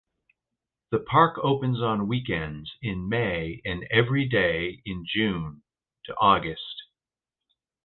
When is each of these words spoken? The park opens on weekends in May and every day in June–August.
The 0.89 0.97
park 0.97 1.39
opens 1.43 1.79
on 1.79 2.07
weekends 2.07 2.71
in 2.81 3.07
May 3.07 3.61
and 3.63 3.83
every 3.91 4.27
day 4.27 4.81
in 4.83 5.05
June–August. 5.07 6.81